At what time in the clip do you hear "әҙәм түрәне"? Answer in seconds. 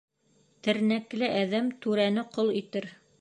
1.41-2.25